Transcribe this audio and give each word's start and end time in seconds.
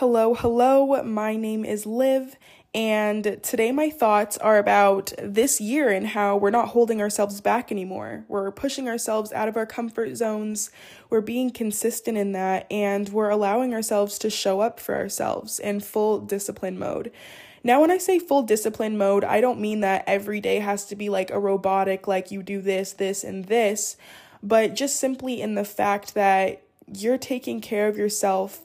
Hello, 0.00 0.32
hello. 0.32 1.02
My 1.02 1.36
name 1.36 1.62
is 1.62 1.84
Liv, 1.84 2.38
and 2.74 3.38
today 3.42 3.70
my 3.70 3.90
thoughts 3.90 4.38
are 4.38 4.56
about 4.56 5.12
this 5.22 5.60
year 5.60 5.90
and 5.90 6.06
how 6.06 6.38
we're 6.38 6.48
not 6.48 6.68
holding 6.68 7.02
ourselves 7.02 7.42
back 7.42 7.70
anymore. 7.70 8.24
We're 8.26 8.50
pushing 8.50 8.88
ourselves 8.88 9.30
out 9.30 9.46
of 9.46 9.58
our 9.58 9.66
comfort 9.66 10.16
zones, 10.16 10.70
we're 11.10 11.20
being 11.20 11.50
consistent 11.50 12.16
in 12.16 12.32
that, 12.32 12.66
and 12.72 13.10
we're 13.10 13.28
allowing 13.28 13.74
ourselves 13.74 14.18
to 14.20 14.30
show 14.30 14.60
up 14.60 14.80
for 14.80 14.96
ourselves 14.96 15.58
in 15.58 15.80
full 15.80 16.18
discipline 16.18 16.78
mode. 16.78 17.12
Now, 17.62 17.82
when 17.82 17.90
I 17.90 17.98
say 17.98 18.18
full 18.18 18.42
discipline 18.42 18.96
mode, 18.96 19.22
I 19.22 19.42
don't 19.42 19.60
mean 19.60 19.80
that 19.80 20.04
every 20.06 20.40
day 20.40 20.60
has 20.60 20.86
to 20.86 20.96
be 20.96 21.10
like 21.10 21.30
a 21.30 21.38
robotic, 21.38 22.08
like 22.08 22.30
you 22.30 22.42
do 22.42 22.62
this, 22.62 22.94
this, 22.94 23.22
and 23.22 23.44
this, 23.44 23.98
but 24.42 24.72
just 24.72 24.96
simply 24.96 25.42
in 25.42 25.56
the 25.56 25.64
fact 25.66 26.14
that 26.14 26.62
you're 26.86 27.18
taking 27.18 27.60
care 27.60 27.86
of 27.86 27.98
yourself 27.98 28.62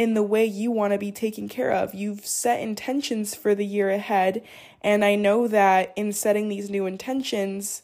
in 0.00 0.14
the 0.14 0.22
way 0.22 0.46
you 0.46 0.70
want 0.70 0.94
to 0.94 0.98
be 0.98 1.12
taken 1.12 1.46
care 1.46 1.70
of. 1.70 1.94
You've 1.94 2.24
set 2.24 2.58
intentions 2.60 3.34
for 3.34 3.54
the 3.54 3.66
year 3.66 3.90
ahead, 3.90 4.42
and 4.80 5.04
I 5.04 5.14
know 5.14 5.46
that 5.46 5.92
in 5.94 6.14
setting 6.14 6.48
these 6.48 6.70
new 6.70 6.86
intentions 6.86 7.82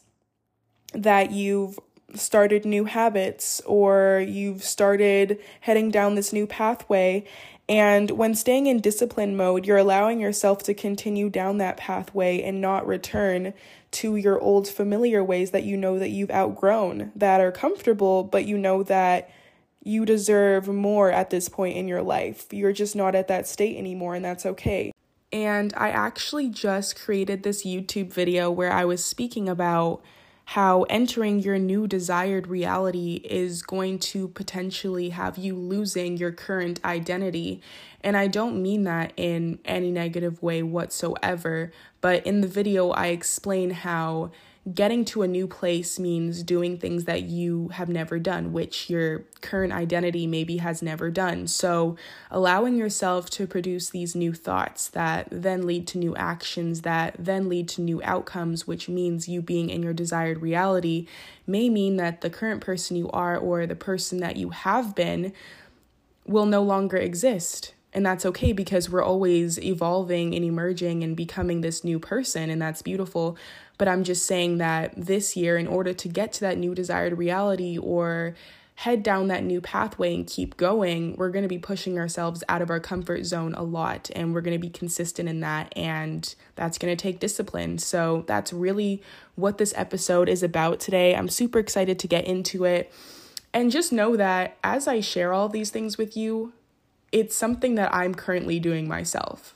that 0.93 1.29
you've 1.29 1.77
started 2.15 2.65
new 2.65 2.85
habits 2.85 3.61
or 3.67 4.25
you've 4.27 4.63
started 4.63 5.37
heading 5.61 5.91
down 5.91 6.15
this 6.15 6.33
new 6.33 6.47
pathway 6.47 7.23
and 7.69 8.11
when 8.11 8.33
staying 8.33 8.67
in 8.67 8.79
discipline 8.79 9.35
mode, 9.35 9.65
you're 9.65 9.77
allowing 9.77 10.19
yourself 10.21 10.63
to 10.63 10.73
continue 10.73 11.29
down 11.29 11.57
that 11.57 11.77
pathway 11.77 12.41
and 12.41 12.61
not 12.61 12.87
return 12.87 13.53
to 13.91 14.15
your 14.15 14.39
old 14.39 14.67
familiar 14.67 15.23
ways 15.23 15.51
that 15.51 15.63
you 15.63 15.75
know 15.75 15.99
that 15.99 16.09
you've 16.09 16.31
outgrown, 16.31 17.11
that 17.15 17.41
are 17.41 17.51
comfortable, 17.51 18.23
but 18.23 18.45
you 18.45 18.57
know 18.57 18.83
that 18.83 19.29
you 19.87 20.05
deserve 20.05 20.67
more 20.67 21.11
at 21.11 21.29
this 21.29 21.47
point 21.47 21.77
in 21.77 21.87
your 21.87 22.01
life. 22.01 22.51
You're 22.51 22.73
just 22.73 22.95
not 22.95 23.15
at 23.15 23.29
that 23.29 23.47
state 23.47 23.77
anymore, 23.77 24.15
and 24.15 24.25
that's 24.25 24.45
okay. 24.45 24.91
And 25.31 25.73
I 25.77 25.89
actually 25.89 26.49
just 26.49 26.99
created 26.99 27.43
this 27.43 27.65
YouTube 27.65 28.11
video 28.11 28.51
where 28.51 28.71
I 28.71 28.85
was 28.85 29.03
speaking 29.03 29.47
about 29.47 30.01
how 30.51 30.83
entering 30.83 31.39
your 31.39 31.59
new 31.59 31.87
desired 31.87 32.47
reality 32.47 33.21
is 33.25 33.61
going 33.61 33.99
to 33.99 34.29
potentially 34.29 35.09
have 35.09 35.37
you 35.37 35.55
losing 35.55 36.15
your 36.15 36.31
current 36.31 36.79
identity. 36.85 37.61
And 38.01 38.15
I 38.15 38.27
don't 38.27 38.61
mean 38.61 38.83
that 38.83 39.11
in 39.17 39.59
any 39.65 39.91
negative 39.91 40.41
way 40.41 40.63
whatsoever, 40.63 41.71
but 41.99 42.25
in 42.25 42.39
the 42.39 42.47
video, 42.47 42.91
I 42.91 43.07
explain 43.07 43.71
how 43.71 44.31
getting 44.73 45.05
to 45.05 45.21
a 45.21 45.27
new 45.27 45.47
place 45.47 45.97
means 45.97 46.43
doing 46.43 46.77
things 46.77 47.05
that 47.05 47.23
you 47.23 47.69
have 47.69 47.87
never 47.87 48.19
done, 48.19 48.51
which 48.51 48.89
your 48.89 49.23
current 49.41 49.71
identity 49.71 50.27
maybe 50.27 50.57
has 50.57 50.81
never 50.81 51.09
done. 51.09 51.47
So, 51.47 51.95
allowing 52.29 52.75
yourself 52.75 53.29
to 53.31 53.47
produce 53.47 53.89
these 53.89 54.15
new 54.15 54.33
thoughts 54.33 54.89
that 54.89 55.27
then 55.31 55.65
lead 55.65 55.87
to 55.87 55.97
new 55.97 56.15
actions, 56.15 56.81
that 56.81 57.15
then 57.17 57.47
lead 57.47 57.69
to 57.69 57.81
new 57.81 58.01
outcomes, 58.03 58.67
which 58.67 58.89
means 58.89 59.29
you 59.29 59.41
being 59.41 59.69
in 59.69 59.83
your 59.83 59.93
desired 59.93 60.41
reality, 60.41 61.07
may 61.45 61.69
mean 61.69 61.95
that 61.97 62.21
the 62.21 62.29
current 62.29 62.61
person 62.61 62.97
you 62.97 63.09
are 63.11 63.37
or 63.37 63.65
the 63.65 63.75
person 63.75 64.19
that 64.19 64.35
you 64.35 64.49
have 64.49 64.95
been 64.95 65.31
will 66.25 66.45
no 66.45 66.61
longer 66.61 66.97
exist. 66.97 67.73
And 67.93 68.05
that's 68.05 68.25
okay 68.25 68.51
because 68.51 68.89
we're 68.89 69.03
always 69.03 69.59
evolving 69.59 70.35
and 70.35 70.43
emerging 70.43 71.03
and 71.03 71.15
becoming 71.15 71.61
this 71.61 71.83
new 71.83 71.99
person, 71.99 72.49
and 72.49 72.61
that's 72.61 72.81
beautiful. 72.81 73.37
But 73.77 73.87
I'm 73.87 74.03
just 74.03 74.25
saying 74.25 74.57
that 74.57 74.93
this 74.95 75.35
year, 75.35 75.57
in 75.57 75.67
order 75.67 75.93
to 75.93 76.07
get 76.07 76.33
to 76.33 76.41
that 76.41 76.57
new 76.57 76.75
desired 76.75 77.17
reality 77.17 77.77
or 77.77 78.35
head 78.81 79.01
down 79.01 79.27
that 79.27 79.43
new 79.43 79.59
pathway 79.59 80.13
and 80.13 80.27
keep 80.27 80.55
going, 80.55 81.15
we're 81.15 81.31
going 81.31 81.43
to 81.43 81.49
be 81.49 81.57
pushing 81.57 81.97
ourselves 81.97 82.43
out 82.47 82.61
of 82.61 82.69
our 82.69 82.79
comfort 82.79 83.25
zone 83.25 83.55
a 83.55 83.63
lot 83.63 84.11
and 84.15 84.35
we're 84.35 84.41
going 84.41 84.55
to 84.55 84.61
be 84.61 84.69
consistent 84.69 85.27
in 85.27 85.39
that. 85.39 85.73
And 85.75 86.35
that's 86.55 86.77
going 86.77 86.95
to 86.95 87.01
take 87.01 87.19
discipline. 87.19 87.79
So 87.79 88.23
that's 88.27 88.53
really 88.53 89.01
what 89.33 89.57
this 89.57 89.73
episode 89.75 90.29
is 90.29 90.43
about 90.43 90.79
today. 90.79 91.15
I'm 91.15 91.27
super 91.27 91.57
excited 91.57 91.97
to 91.97 92.07
get 92.07 92.25
into 92.25 92.65
it. 92.65 92.93
And 93.51 93.71
just 93.71 93.91
know 93.91 94.15
that 94.15 94.57
as 94.63 94.87
I 94.87 94.99
share 94.99 95.33
all 95.33 95.49
these 95.49 95.71
things 95.71 95.97
with 95.97 96.15
you, 96.15 96.53
it's 97.19 97.35
something 97.35 97.75
that 97.75 97.93
I'm 97.93 98.13
currently 98.13 98.59
doing 98.59 98.87
myself. 98.87 99.53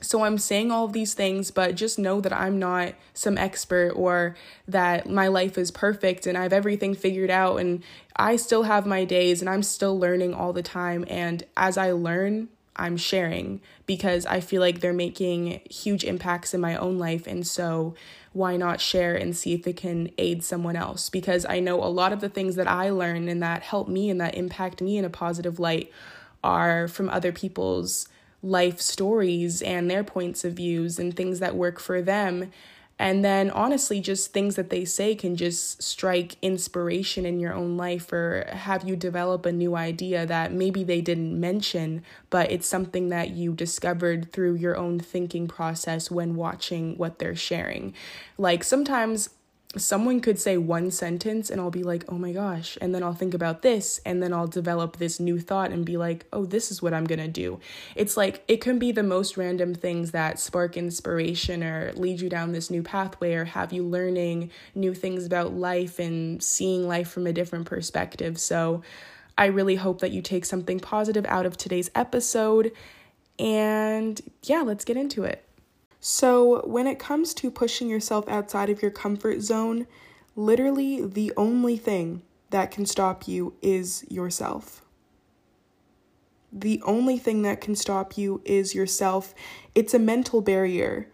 So 0.00 0.24
I'm 0.24 0.38
saying 0.38 0.72
all 0.72 0.84
of 0.84 0.92
these 0.92 1.14
things, 1.14 1.50
but 1.52 1.76
just 1.76 1.98
know 1.98 2.20
that 2.20 2.32
I'm 2.32 2.58
not 2.58 2.94
some 3.14 3.38
expert 3.38 3.90
or 3.90 4.34
that 4.66 5.08
my 5.08 5.28
life 5.28 5.56
is 5.56 5.70
perfect 5.70 6.26
and 6.26 6.36
I 6.36 6.42
have 6.42 6.52
everything 6.52 6.94
figured 6.94 7.30
out 7.30 7.58
and 7.58 7.84
I 8.16 8.36
still 8.36 8.64
have 8.64 8.84
my 8.84 9.04
days 9.04 9.40
and 9.40 9.48
I'm 9.48 9.62
still 9.62 9.96
learning 9.96 10.34
all 10.34 10.52
the 10.52 10.62
time. 10.62 11.04
And 11.08 11.44
as 11.56 11.78
I 11.78 11.92
learn, 11.92 12.48
I'm 12.74 12.96
sharing 12.96 13.60
because 13.86 14.26
I 14.26 14.40
feel 14.40 14.60
like 14.60 14.80
they're 14.80 14.92
making 14.92 15.60
huge 15.70 16.04
impacts 16.04 16.52
in 16.52 16.60
my 16.60 16.74
own 16.76 16.98
life. 16.98 17.26
And 17.26 17.46
so 17.46 17.94
why 18.32 18.56
not 18.56 18.80
share 18.80 19.14
and 19.14 19.36
see 19.36 19.52
if 19.52 19.66
it 19.66 19.76
can 19.76 20.10
aid 20.18 20.42
someone 20.42 20.74
else? 20.74 21.10
Because 21.10 21.44
I 21.48 21.60
know 21.60 21.82
a 21.82 21.86
lot 21.86 22.12
of 22.12 22.20
the 22.20 22.30
things 22.30 22.56
that 22.56 22.66
I 22.66 22.90
learn 22.90 23.28
and 23.28 23.42
that 23.42 23.62
help 23.62 23.88
me 23.88 24.10
and 24.10 24.20
that 24.20 24.34
impact 24.34 24.80
me 24.80 24.96
in 24.96 25.04
a 25.04 25.10
positive 25.10 25.60
light 25.60 25.92
are 26.42 26.88
from 26.88 27.08
other 27.08 27.32
people's 27.32 28.08
life 28.42 28.80
stories 28.80 29.62
and 29.62 29.90
their 29.90 30.02
points 30.02 30.44
of 30.44 30.54
views 30.54 30.98
and 30.98 31.14
things 31.14 31.38
that 31.40 31.54
work 31.54 31.78
for 31.78 32.02
them. 32.02 32.50
And 32.98 33.24
then 33.24 33.50
honestly, 33.50 34.00
just 34.00 34.32
things 34.32 34.54
that 34.54 34.70
they 34.70 34.84
say 34.84 35.14
can 35.14 35.34
just 35.34 35.82
strike 35.82 36.36
inspiration 36.40 37.26
in 37.26 37.40
your 37.40 37.52
own 37.52 37.76
life 37.76 38.12
or 38.12 38.44
have 38.48 38.86
you 38.86 38.94
develop 38.94 39.44
a 39.44 39.50
new 39.50 39.74
idea 39.74 40.24
that 40.26 40.52
maybe 40.52 40.84
they 40.84 41.00
didn't 41.00 41.38
mention, 41.38 42.04
but 42.30 42.52
it's 42.52 42.66
something 42.66 43.08
that 43.08 43.30
you 43.30 43.54
discovered 43.54 44.30
through 44.30 44.54
your 44.54 44.76
own 44.76 45.00
thinking 45.00 45.48
process 45.48 46.10
when 46.10 46.36
watching 46.36 46.96
what 46.96 47.18
they're 47.18 47.34
sharing. 47.34 47.92
Like 48.38 48.62
sometimes 48.62 49.30
someone 49.76 50.20
could 50.20 50.38
say 50.38 50.58
one 50.58 50.90
sentence 50.90 51.48
and 51.48 51.60
I'll 51.60 51.70
be 51.70 51.82
like, 51.82 52.04
oh 52.08 52.18
my 52.18 52.32
gosh. 52.32 52.76
And 52.80 52.94
then 52.94 53.02
I'll 53.02 53.14
think 53.14 53.32
about 53.32 53.62
this 53.62 54.00
and 54.04 54.22
then 54.22 54.32
I'll 54.32 54.46
develop 54.46 54.98
this 54.98 55.18
new 55.18 55.38
thought 55.40 55.70
and 55.70 55.84
be 55.84 55.96
like, 55.96 56.26
oh, 56.32 56.44
this 56.44 56.70
is 56.70 56.82
what 56.82 56.92
I'm 56.92 57.04
gonna 57.04 57.28
do. 57.28 57.58
It's 57.96 58.16
like 58.16 58.44
it 58.48 58.60
can 58.60 58.78
be 58.78 58.92
the 58.92 59.02
most 59.02 59.36
random 59.36 59.74
things 59.74 60.10
that 60.10 60.38
spark 60.38 60.76
inspiration 60.76 61.64
or 61.64 61.92
lead 61.94 62.20
you 62.20 62.28
down 62.28 62.52
this 62.52 62.70
new 62.70 62.82
pathway 62.82 63.34
or 63.34 63.44
have 63.46 63.72
you 63.72 63.82
learning 63.82 64.50
new 64.74 64.92
things 64.92 65.24
about 65.24 65.54
life 65.54 65.98
and 65.98 66.42
seeing 66.42 66.86
life 66.86 67.08
from 67.08 67.26
a 67.26 67.32
different 67.32 67.66
perspective. 67.66 68.38
So 68.38 68.82
I 69.38 69.46
really 69.46 69.76
hope 69.76 70.00
that 70.00 70.12
you 70.12 70.20
take 70.20 70.44
something 70.44 70.80
positive 70.80 71.24
out 71.26 71.46
of 71.46 71.56
today's 71.56 71.90
episode. 71.94 72.72
And 73.38 74.20
yeah, 74.42 74.60
let's 74.60 74.84
get 74.84 74.98
into 74.98 75.24
it. 75.24 75.44
So, 76.04 76.66
when 76.66 76.88
it 76.88 76.98
comes 76.98 77.32
to 77.34 77.48
pushing 77.48 77.88
yourself 77.88 78.28
outside 78.28 78.68
of 78.68 78.82
your 78.82 78.90
comfort 78.90 79.40
zone, 79.40 79.86
literally 80.34 81.06
the 81.06 81.32
only 81.36 81.76
thing 81.76 82.22
that 82.50 82.72
can 82.72 82.86
stop 82.86 83.28
you 83.28 83.54
is 83.62 84.04
yourself. 84.10 84.82
The 86.52 86.82
only 86.84 87.18
thing 87.18 87.42
that 87.42 87.60
can 87.60 87.76
stop 87.76 88.18
you 88.18 88.42
is 88.44 88.74
yourself. 88.74 89.32
It's 89.76 89.94
a 89.94 90.00
mental 90.00 90.40
barrier. 90.40 91.08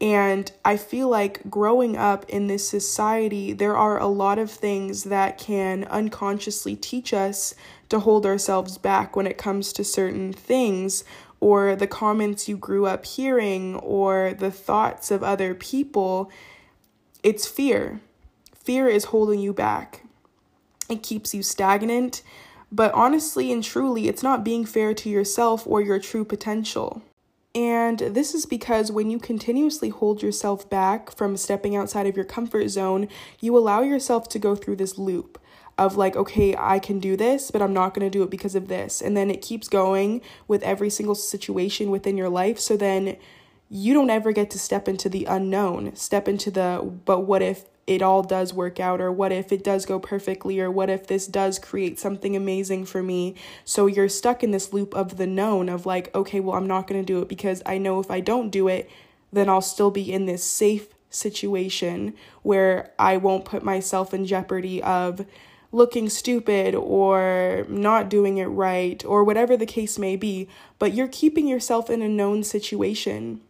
And 0.00 0.50
I 0.64 0.76
feel 0.76 1.08
like 1.08 1.48
growing 1.48 1.96
up 1.96 2.28
in 2.28 2.48
this 2.48 2.68
society, 2.68 3.52
there 3.52 3.76
are 3.76 4.00
a 4.00 4.08
lot 4.08 4.40
of 4.40 4.50
things 4.50 5.04
that 5.04 5.38
can 5.38 5.84
unconsciously 5.84 6.74
teach 6.74 7.14
us 7.14 7.54
to 7.90 8.00
hold 8.00 8.26
ourselves 8.26 8.76
back 8.76 9.14
when 9.14 9.28
it 9.28 9.38
comes 9.38 9.72
to 9.74 9.84
certain 9.84 10.32
things 10.32 11.04
or 11.42 11.74
the 11.74 11.88
comments 11.88 12.48
you 12.48 12.56
grew 12.56 12.86
up 12.86 13.04
hearing 13.04 13.74
or 13.80 14.32
the 14.32 14.50
thoughts 14.52 15.10
of 15.10 15.24
other 15.24 15.56
people, 15.56 16.30
it's 17.24 17.48
fear. 17.48 18.00
Fear 18.54 18.86
is 18.86 19.06
holding 19.06 19.40
you 19.40 19.52
back. 19.52 20.04
It 20.88 21.02
keeps 21.02 21.34
you 21.34 21.42
stagnant, 21.42 22.22
but 22.70 22.94
honestly 22.94 23.50
and 23.50 23.62
truly, 23.62 24.06
it's 24.06 24.22
not 24.22 24.44
being 24.44 24.64
fair 24.64 24.94
to 24.94 25.08
yourself 25.08 25.66
or 25.66 25.80
your 25.80 25.98
true 25.98 26.24
potential. 26.24 27.02
And 27.56 27.98
this 27.98 28.34
is 28.34 28.46
because 28.46 28.92
when 28.92 29.10
you 29.10 29.18
continuously 29.18 29.88
hold 29.88 30.22
yourself 30.22 30.70
back 30.70 31.10
from 31.10 31.36
stepping 31.36 31.74
outside 31.74 32.06
of 32.06 32.14
your 32.14 32.24
comfort 32.24 32.68
zone, 32.68 33.08
you 33.40 33.58
allow 33.58 33.82
yourself 33.82 34.28
to 34.28 34.38
go 34.38 34.54
through 34.54 34.76
this 34.76 34.96
loop 34.96 35.40
of 35.78 35.96
like, 35.96 36.16
okay, 36.16 36.54
I 36.58 36.78
can 36.78 37.00
do 37.00 37.16
this, 37.16 37.50
but 37.50 37.62
I'm 37.62 37.72
not 37.72 37.94
going 37.94 38.06
to 38.06 38.10
do 38.10 38.22
it 38.22 38.30
because 38.30 38.54
of 38.54 38.68
this. 38.68 39.00
And 39.00 39.16
then 39.16 39.30
it 39.30 39.42
keeps 39.42 39.68
going 39.68 40.20
with 40.46 40.62
every 40.62 40.90
single 40.90 41.14
situation 41.14 41.90
within 41.90 42.16
your 42.16 42.28
life. 42.28 42.58
So 42.58 42.76
then 42.76 43.16
you 43.68 43.94
don't 43.94 44.10
ever 44.10 44.32
get 44.32 44.50
to 44.50 44.58
step 44.58 44.86
into 44.86 45.08
the 45.08 45.24
unknown, 45.24 45.96
step 45.96 46.28
into 46.28 46.50
the, 46.50 46.92
but 47.04 47.20
what 47.20 47.40
if 47.40 47.64
it 47.86 48.02
all 48.02 48.22
does 48.22 48.54
work 48.54 48.78
out, 48.78 49.00
or 49.00 49.10
what 49.10 49.32
if 49.32 49.50
it 49.50 49.64
does 49.64 49.86
go 49.86 49.98
perfectly, 49.98 50.60
or 50.60 50.70
what 50.70 50.88
if 50.88 51.06
this 51.06 51.26
does 51.26 51.58
create 51.58 51.98
something 51.98 52.36
amazing 52.36 52.84
for 52.84 53.02
me? 53.02 53.34
So 53.64 53.86
you're 53.86 54.08
stuck 54.08 54.44
in 54.44 54.52
this 54.52 54.72
loop 54.72 54.94
of 54.94 55.16
the 55.16 55.26
known 55.26 55.68
of 55.68 55.84
like, 55.84 56.14
okay, 56.14 56.38
well, 56.38 56.56
I'm 56.56 56.68
not 56.68 56.86
going 56.86 57.00
to 57.00 57.04
do 57.04 57.20
it 57.22 57.28
because 57.28 57.60
I 57.66 57.78
know 57.78 57.98
if 57.98 58.10
I 58.10 58.20
don't 58.20 58.50
do 58.50 58.68
it, 58.68 58.88
then 59.32 59.48
I'll 59.48 59.62
still 59.62 59.90
be 59.90 60.12
in 60.12 60.26
this 60.26 60.44
safe 60.44 60.88
situation 61.10 62.14
where 62.42 62.92
I 62.98 63.16
won't 63.16 63.44
put 63.44 63.64
myself 63.64 64.14
in 64.14 64.26
jeopardy 64.26 64.82
of 64.82 65.26
looking 65.72 66.08
stupid 66.08 66.74
or 66.74 67.64
not 67.68 68.10
doing 68.10 68.36
it 68.36 68.46
right 68.46 69.04
or 69.04 69.24
whatever 69.24 69.56
the 69.56 69.66
case 69.66 69.98
may 69.98 70.14
be, 70.14 70.48
but 70.78 70.92
you're 70.92 71.08
keeping 71.08 71.48
yourself 71.48 71.88
in 71.88 72.02
a 72.02 72.08
known 72.08 72.44
situation 72.44 73.40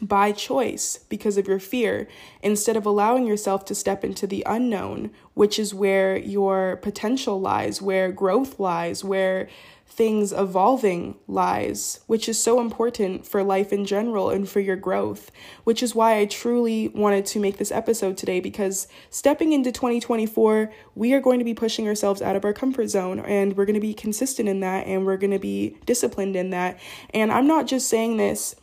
by 0.00 0.32
choice 0.32 0.98
because 1.08 1.36
of 1.36 1.46
your 1.46 1.60
fear 1.60 2.08
instead 2.42 2.76
of 2.76 2.86
allowing 2.86 3.26
yourself 3.26 3.64
to 3.64 3.74
step 3.74 4.04
into 4.04 4.26
the 4.26 4.42
unknown, 4.46 5.10
which 5.34 5.58
is 5.58 5.74
where 5.74 6.16
your 6.16 6.76
potential 6.76 7.40
lies, 7.40 7.82
where 7.82 8.10
growth 8.10 8.58
lies, 8.58 9.04
where 9.04 9.48
things 9.92 10.32
evolving 10.32 11.14
lies, 11.28 12.00
which 12.06 12.28
is 12.28 12.42
so 12.42 12.60
important 12.60 13.26
for 13.26 13.42
life 13.42 13.72
in 13.72 13.84
general 13.84 14.30
and 14.30 14.48
for 14.48 14.58
your 14.58 14.76
growth, 14.76 15.30
which 15.64 15.82
is 15.82 15.94
why 15.94 16.18
I 16.18 16.24
truly 16.24 16.88
wanted 16.88 17.26
to 17.26 17.38
make 17.38 17.58
this 17.58 17.70
episode 17.70 18.16
today 18.16 18.40
because 18.40 18.88
stepping 19.10 19.52
into 19.52 19.70
2024, 19.70 20.72
we 20.94 21.12
are 21.12 21.20
going 21.20 21.38
to 21.38 21.44
be 21.44 21.52
pushing 21.52 21.86
ourselves 21.86 22.22
out 22.22 22.36
of 22.36 22.44
our 22.44 22.54
comfort 22.54 22.88
zone 22.88 23.20
and 23.20 23.54
we're 23.56 23.66
going 23.66 23.74
to 23.74 23.80
be 23.80 23.92
consistent 23.92 24.48
in 24.48 24.60
that 24.60 24.86
and 24.86 25.04
we're 25.04 25.18
going 25.18 25.30
to 25.30 25.38
be 25.38 25.76
disciplined 25.84 26.36
in 26.36 26.50
that. 26.50 26.78
And 27.12 27.30
I'm 27.30 27.46
not 27.46 27.66
just 27.66 27.88
saying 27.88 28.16
this 28.16 28.56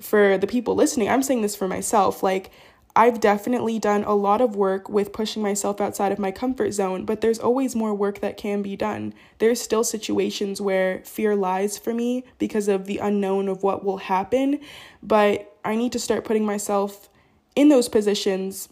for 0.00 0.38
the 0.38 0.46
people 0.46 0.76
listening, 0.76 1.08
I'm 1.08 1.24
saying 1.24 1.42
this 1.42 1.56
for 1.56 1.66
myself. 1.66 2.22
Like, 2.22 2.52
I've 2.98 3.20
definitely 3.20 3.78
done 3.78 4.02
a 4.02 4.16
lot 4.16 4.40
of 4.40 4.56
work 4.56 4.88
with 4.88 5.12
pushing 5.12 5.40
myself 5.40 5.80
outside 5.80 6.10
of 6.10 6.18
my 6.18 6.32
comfort 6.32 6.72
zone, 6.72 7.04
but 7.04 7.20
there's 7.20 7.38
always 7.38 7.76
more 7.76 7.94
work 7.94 8.18
that 8.22 8.36
can 8.36 8.60
be 8.60 8.74
done. 8.74 9.14
There's 9.38 9.60
still 9.62 9.84
situations 9.84 10.60
where 10.60 11.04
fear 11.04 11.36
lies 11.36 11.78
for 11.78 11.94
me 11.94 12.24
because 12.38 12.66
of 12.66 12.86
the 12.86 12.98
unknown 12.98 13.46
of 13.48 13.62
what 13.62 13.84
will 13.84 13.98
happen, 13.98 14.58
but 15.00 15.56
I 15.64 15.76
need 15.76 15.92
to 15.92 16.00
start 16.00 16.24
putting 16.24 16.44
myself 16.44 17.08
in 17.54 17.68
those 17.68 17.88
positions 17.88 18.68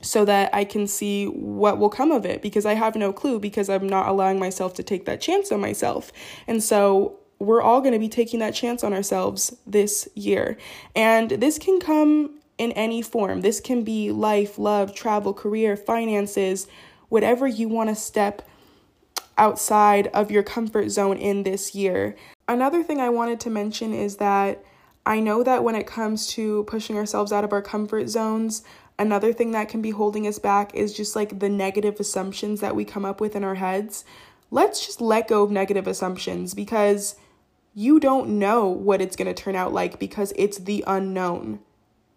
so 0.00 0.24
that 0.24 0.52
I 0.52 0.64
can 0.64 0.88
see 0.88 1.26
what 1.26 1.78
will 1.78 1.88
come 1.88 2.10
of 2.10 2.26
it 2.26 2.42
because 2.42 2.66
I 2.66 2.74
have 2.74 2.96
no 2.96 3.12
clue 3.12 3.38
because 3.38 3.70
I'm 3.70 3.88
not 3.88 4.08
allowing 4.08 4.40
myself 4.40 4.74
to 4.74 4.82
take 4.82 5.04
that 5.04 5.20
chance 5.20 5.52
on 5.52 5.60
myself. 5.60 6.10
And 6.48 6.60
so 6.60 7.20
we're 7.38 7.62
all 7.62 7.80
going 7.80 7.92
to 7.92 8.00
be 8.00 8.08
taking 8.08 8.40
that 8.40 8.56
chance 8.56 8.82
on 8.82 8.92
ourselves 8.92 9.56
this 9.64 10.08
year. 10.16 10.56
And 10.96 11.30
this 11.30 11.58
can 11.58 11.78
come 11.78 12.40
in 12.58 12.72
any 12.72 13.02
form. 13.02 13.40
This 13.40 13.60
can 13.60 13.84
be 13.84 14.10
life, 14.10 14.58
love, 14.58 14.94
travel, 14.94 15.34
career, 15.34 15.76
finances, 15.76 16.66
whatever 17.08 17.46
you 17.46 17.68
want 17.68 17.90
to 17.90 17.94
step 17.94 18.42
outside 19.38 20.06
of 20.08 20.30
your 20.30 20.42
comfort 20.42 20.88
zone 20.88 21.18
in 21.18 21.42
this 21.42 21.74
year. 21.74 22.16
Another 22.48 22.82
thing 22.82 23.00
I 23.00 23.10
wanted 23.10 23.40
to 23.40 23.50
mention 23.50 23.92
is 23.92 24.16
that 24.16 24.64
I 25.04 25.20
know 25.20 25.42
that 25.42 25.62
when 25.62 25.74
it 25.74 25.86
comes 25.86 26.26
to 26.28 26.64
pushing 26.64 26.96
ourselves 26.96 27.32
out 27.32 27.44
of 27.44 27.52
our 27.52 27.62
comfort 27.62 28.08
zones, 28.08 28.62
another 28.98 29.32
thing 29.32 29.52
that 29.52 29.68
can 29.68 29.82
be 29.82 29.90
holding 29.90 30.26
us 30.26 30.38
back 30.38 30.74
is 30.74 30.94
just 30.94 31.14
like 31.14 31.38
the 31.38 31.48
negative 31.48 32.00
assumptions 32.00 32.60
that 32.60 32.74
we 32.74 32.84
come 32.84 33.04
up 33.04 33.20
with 33.20 33.36
in 33.36 33.44
our 33.44 33.56
heads. 33.56 34.04
Let's 34.50 34.84
just 34.84 35.00
let 35.00 35.28
go 35.28 35.42
of 35.42 35.50
negative 35.50 35.86
assumptions 35.86 36.54
because 36.54 37.16
you 37.74 38.00
don't 38.00 38.38
know 38.38 38.66
what 38.68 39.00
it's 39.02 39.16
going 39.16 39.32
to 39.32 39.34
turn 39.34 39.54
out 39.54 39.72
like 39.72 39.98
because 39.98 40.32
it's 40.36 40.58
the 40.58 40.82
unknown. 40.86 41.60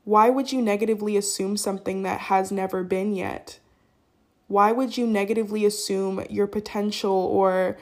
Why 0.10 0.32
would 0.32 0.52
you 0.52 0.60
negatively 0.60 1.18
assume 1.18 1.56
something 1.56 2.02
that 2.02 2.22
has 2.22 2.52
never 2.52 2.84
been 2.84 3.14
yet? 3.14 3.60
Why 4.48 4.72
would 4.72 4.98
you 4.98 5.06
negatively 5.06 5.68
assume 5.68 6.26
your 6.32 6.48
potential 6.48 7.12
or, 7.12 7.78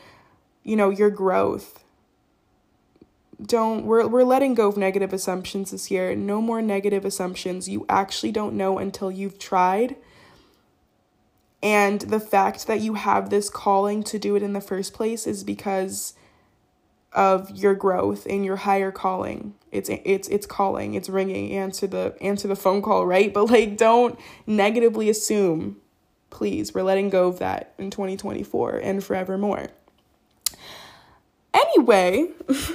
you 0.62 0.76
know, 0.76 0.90
your 0.90 1.10
growth? 1.10 1.86
Don't 3.42 3.86
we're 3.86 4.06
we're 4.08 4.26
letting 4.26 4.56
go 4.56 4.68
of 4.68 4.76
negative 4.76 5.14
assumptions 5.14 5.72
this 5.72 5.90
year. 5.90 6.16
No 6.16 6.42
more 6.42 6.62
negative 6.62 7.06
assumptions. 7.06 7.70
You 7.70 7.86
actually 7.88 8.34
don't 8.34 8.58
know 8.58 8.78
until 8.78 9.10
you've 9.10 9.40
tried. 9.40 9.96
And 11.64 12.02
the 12.02 12.20
fact 12.20 12.68
that 12.68 12.82
you 12.82 12.96
have 12.96 13.30
this 13.30 13.50
calling 13.50 14.04
to 14.04 14.20
do 14.20 14.36
it 14.36 14.44
in 14.44 14.52
the 14.52 14.60
first 14.60 14.94
place 14.94 15.28
is 15.28 15.46
because 15.46 16.14
of 17.14 17.50
your 17.52 17.74
growth 17.74 18.26
and 18.30 18.46
your 18.46 18.58
higher 18.58 18.92
calling. 18.92 19.56
It's 19.72 19.90
it's 19.90 20.28
it's 20.28 20.46
calling, 20.46 20.94
it's 20.94 21.10
ringing. 21.10 21.52
Answer 21.52 21.88
the 21.88 22.16
answer 22.22 22.48
the 22.48 22.56
phone 22.56 22.82
call, 22.82 23.06
right? 23.06 23.34
But 23.38 23.50
like 23.50 23.78
don't 23.78 24.20
negatively 24.46 25.10
assume. 25.10 25.78
Please, 26.30 26.74
we're 26.74 26.84
letting 26.84 27.10
go 27.10 27.28
of 27.28 27.40
that 27.40 27.74
in 27.78 27.90
2024 27.90 28.78
and 28.78 29.04
forevermore. 29.04 29.70
Anyway, 31.54 32.30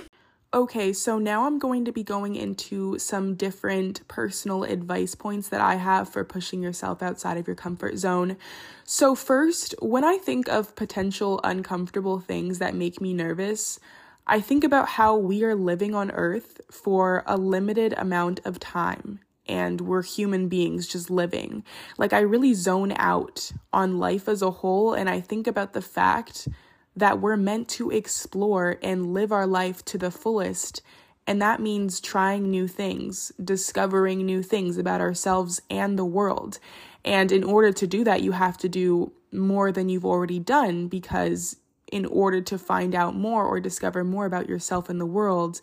okay, 0.55 0.93
so 0.93 1.19
now 1.19 1.47
I'm 1.47 1.59
going 1.59 1.85
to 1.85 1.93
be 1.93 2.03
going 2.03 2.35
into 2.35 2.99
some 2.99 3.35
different 3.35 4.07
personal 4.09 4.65
advice 4.65 5.15
points 5.15 5.49
that 5.51 5.61
I 5.61 5.77
have 5.77 6.09
for 6.09 6.25
pushing 6.25 6.63
yourself 6.63 7.03
outside 7.03 7.37
of 7.37 7.47
your 7.47 7.57
comfort 7.57 7.99
zone. 7.99 8.37
So, 8.85 9.15
first, 9.15 9.75
when 9.81 10.05
I 10.05 10.17
think 10.19 10.49
of 10.49 10.75
potential 10.75 11.41
uncomfortable 11.45 12.19
things 12.19 12.59
that 12.59 12.75
make 12.75 13.01
me 13.01 13.13
nervous, 13.13 13.79
I 14.27 14.41
think 14.41 14.65
about 14.65 14.89
how 14.89 15.17
we 15.17 15.43
are 15.45 15.55
living 15.55 15.95
on 15.95 16.11
earth 16.13 16.61
for 16.71 17.25
a 17.27 17.37
limited 17.37 17.95
amount 17.97 18.41
of 18.45 18.61
time 18.61 19.21
and 19.47 19.81
we're 19.81 20.03
human 20.03 20.49
beings 20.49 20.87
just 20.87 21.11
living. 21.11 21.65
Like, 21.99 22.13
I 22.13 22.21
really 22.21 22.55
zone 22.55 22.93
out 22.97 23.53
on 23.73 23.99
life 23.99 24.29
as 24.29 24.43
a 24.43 24.51
whole, 24.51 24.95
and 24.95 25.11
I 25.11 25.21
think 25.21 25.47
about 25.47 25.73
the 25.73 25.83
fact 25.83 26.49
that 26.95 27.21
we're 27.21 27.37
meant 27.37 27.69
to 27.71 27.91
explore 27.91 28.79
and 28.83 29.13
live 29.13 29.33
our 29.33 29.47
life 29.47 29.85
to 29.87 29.99
the 29.99 30.11
fullest. 30.11 30.83
And 31.27 31.41
that 31.41 31.61
means 31.61 32.01
trying 32.01 32.51
new 32.51 32.69
things, 32.69 33.33
discovering 33.43 34.25
new 34.27 34.43
things 34.43 34.77
about 34.77 35.01
ourselves 35.01 35.63
and 35.71 35.99
the 35.99 36.05
world. 36.05 36.59
And 37.05 37.33
in 37.33 37.45
order 37.45 37.73
to 37.73 37.87
do 37.87 38.05
that, 38.05 38.23
you 38.23 38.33
have 38.33 38.59
to 38.59 38.69
do 38.69 39.13
more 39.33 39.73
than 39.73 39.89
you've 39.89 40.05
already 40.05 40.39
done 40.39 40.89
because 40.89 41.57
in 41.93 42.07
order 42.07 42.41
to 42.41 42.59
find 42.59 42.95
out 42.95 43.15
more 43.15 43.45
or 43.45 43.61
discover 43.61 44.03
more 44.03 44.27
about 44.27 44.49
yourself 44.49 44.89
and 44.89 45.01
the 45.01 45.07
world, 45.07 45.61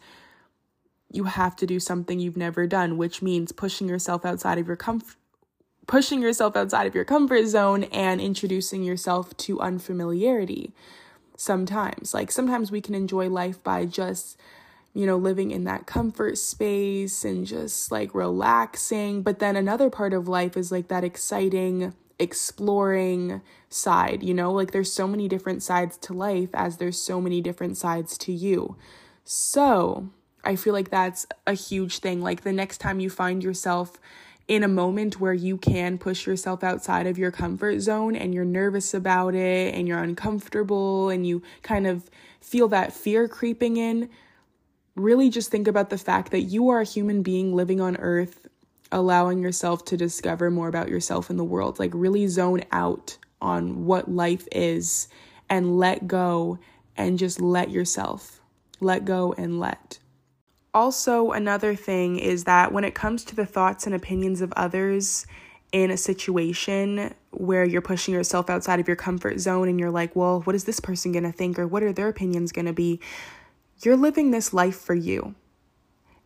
you 1.11 1.25
have 1.25 1.55
to 1.57 1.65
do 1.65 1.79
something 1.79 2.19
you've 2.19 2.37
never 2.37 2.67
done, 2.67 2.97
which 2.97 3.21
means 3.21 3.51
pushing 3.51 3.89
yourself 3.89 4.25
outside 4.25 4.57
of 4.57 4.67
your 4.67 4.77
comfort 4.77 5.15
pushing 5.87 6.21
yourself 6.21 6.55
outside 6.55 6.85
of 6.85 6.93
your 6.93 7.03
comfort 7.03 7.47
zone 7.47 7.83
and 7.85 8.21
introducing 8.21 8.83
yourself 8.83 9.35
to 9.37 9.59
unfamiliarity. 9.59 10.71
Sometimes, 11.35 12.13
like 12.13 12.31
sometimes 12.31 12.69
we 12.69 12.79
can 12.79 12.93
enjoy 12.93 13.27
life 13.27 13.63
by 13.63 13.85
just 13.85 14.37
you 14.93 15.05
know, 15.05 15.17
living 15.17 15.51
in 15.51 15.63
that 15.65 15.85
comfort 15.85 16.37
space 16.37 17.23
and 17.23 17.45
just 17.45 17.91
like 17.91 18.13
relaxing. 18.13 19.21
But 19.21 19.39
then 19.39 19.55
another 19.55 19.89
part 19.89 20.13
of 20.13 20.27
life 20.27 20.57
is 20.57 20.71
like 20.71 20.87
that 20.87 21.03
exciting 21.03 21.93
exploring 22.19 23.41
side, 23.69 24.23
you 24.23 24.33
know? 24.33 24.51
Like 24.51 24.71
there's 24.71 24.91
so 24.91 25.07
many 25.07 25.27
different 25.27 25.63
sides 25.63 25.97
to 25.97 26.13
life 26.13 26.49
as 26.53 26.77
there's 26.77 26.99
so 26.99 27.19
many 27.21 27.41
different 27.41 27.77
sides 27.77 28.17
to 28.19 28.31
you. 28.31 28.75
So, 29.23 30.09
I 30.43 30.55
feel 30.55 30.73
like 30.73 30.89
that's 30.89 31.25
a 31.45 31.53
huge 31.53 31.99
thing. 31.99 32.21
Like 32.21 32.41
the 32.41 32.53
next 32.53 32.79
time 32.79 32.99
you 32.99 33.09
find 33.09 33.43
yourself 33.43 33.99
in 34.47 34.63
a 34.63 34.67
moment 34.67 35.19
where 35.19 35.33
you 35.33 35.57
can 35.57 35.97
push 35.97 36.25
yourself 36.25 36.63
outside 36.63 37.05
of 37.05 37.17
your 37.19 37.29
comfort 37.29 37.79
zone 37.81 38.15
and 38.15 38.33
you're 38.33 38.45
nervous 38.45 38.93
about 38.93 39.35
it 39.35 39.75
and 39.75 39.87
you're 39.87 40.01
uncomfortable 40.01 41.09
and 41.09 41.27
you 41.27 41.43
kind 41.61 41.85
of 41.85 42.09
feel 42.41 42.67
that 42.67 42.91
fear 42.91 43.27
creeping 43.27 43.77
in, 43.77 44.09
really 44.95 45.29
just 45.29 45.51
think 45.51 45.67
about 45.67 45.91
the 45.91 45.97
fact 45.97 46.31
that 46.31 46.41
you 46.41 46.69
are 46.69 46.81
a 46.81 46.85
human 46.85 47.21
being 47.21 47.55
living 47.55 47.79
on 47.79 47.95
earth 47.97 48.47
allowing 48.91 49.41
yourself 49.41 49.85
to 49.85 49.97
discover 49.97 50.49
more 50.49 50.67
about 50.67 50.89
yourself 50.89 51.29
in 51.29 51.37
the 51.37 51.43
world. 51.43 51.79
Like, 51.79 51.91
really 51.93 52.27
zone 52.27 52.63
out 52.71 53.17
on 53.41 53.85
what 53.85 54.11
life 54.11 54.47
is 54.51 55.07
and 55.49 55.77
let 55.77 56.07
go 56.07 56.59
and 56.97 57.17
just 57.17 57.39
let 57.41 57.69
yourself 57.71 58.39
let 58.81 59.05
go 59.05 59.33
and 59.37 59.59
let. 59.59 59.99
Also, 60.73 61.31
another 61.31 61.75
thing 61.75 62.19
is 62.19 62.43
that 62.43 62.71
when 62.71 62.83
it 62.83 62.93
comes 62.93 63.23
to 63.25 63.35
the 63.35 63.45
thoughts 63.45 63.85
and 63.85 63.95
opinions 63.95 64.41
of 64.41 64.53
others 64.53 65.25
in 65.71 65.91
a 65.91 65.97
situation 65.97 67.13
where 67.31 67.63
you're 67.63 67.81
pushing 67.81 68.13
yourself 68.13 68.49
outside 68.49 68.79
of 68.79 68.87
your 68.87 68.95
comfort 68.95 69.39
zone 69.39 69.67
and 69.67 69.79
you're 69.79 69.91
like, 69.91 70.15
well, 70.15 70.41
what 70.41 70.55
is 70.55 70.65
this 70.65 70.79
person 70.79 71.11
gonna 71.11 71.31
think 71.31 71.57
or 71.57 71.67
what 71.67 71.83
are 71.83 71.93
their 71.93 72.07
opinions 72.07 72.51
gonna 72.51 72.73
be? 72.73 72.99
You're 73.83 73.97
living 73.97 74.31
this 74.31 74.53
life 74.53 74.79
for 74.79 74.93
you. 74.93 75.35